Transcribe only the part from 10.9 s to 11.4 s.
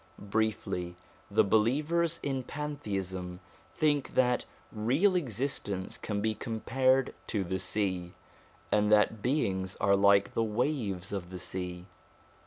of the